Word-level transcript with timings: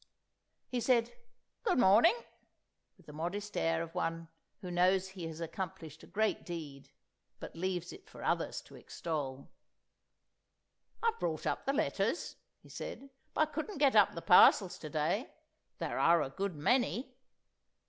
He 0.67 0.79
said 0.81 1.13
"Good 1.61 1.77
morning" 1.77 2.15
with 2.97 3.05
the 3.05 3.13
modest 3.13 3.55
air 3.55 3.83
of 3.83 3.93
one 3.93 4.29
who 4.61 4.71
knows 4.71 5.09
he 5.09 5.27
has 5.27 5.39
accomplished 5.39 6.01
a 6.01 6.07
great 6.07 6.43
deed, 6.43 6.89
but 7.39 7.55
leaves 7.55 7.93
it 7.93 8.09
for 8.09 8.23
others 8.23 8.61
to 8.61 8.75
extol. 8.75 9.51
"I've 11.03 11.19
brought 11.19 11.45
up 11.45 11.67
the 11.67 11.73
letters," 11.73 12.35
he 12.63 12.67
said; 12.69 13.11
"but 13.35 13.49
I 13.49 13.51
couldn't 13.51 13.77
get 13.77 13.95
up 13.95 14.15
the 14.15 14.23
parcels 14.23 14.79
to 14.79 14.89
day. 14.89 15.29
There 15.77 15.99
are 15.99 16.23
a 16.23 16.31
good 16.31 16.55
many." 16.55 17.13